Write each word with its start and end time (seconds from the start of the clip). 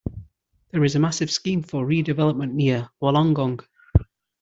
There 0.71 0.83
is 0.83 0.95
a 0.95 0.99
massive 0.99 1.29
scheme 1.29 1.61
for 1.61 1.85
redevelopment 1.85 2.53
near 2.53 2.89
Wollongong. 3.03 3.59